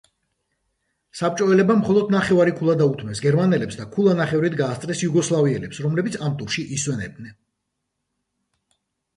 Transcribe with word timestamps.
საბჭოელებმა 1.17 1.75
მხოლოდ 1.81 2.09
ნახევარი 2.15 2.53
ქულა 2.61 2.75
დაუთმეს 2.79 3.21
გერმანელებს 3.25 3.77
და 3.81 3.87
ქულანახევრით 3.97 4.57
გაასწრეს 4.63 5.05
იუგოსლავიელებს, 5.09 5.83
რომლებიც 5.89 6.19
ამ 6.29 6.35
ტურში 6.41 6.67
ისვენებდნენ. 6.79 7.37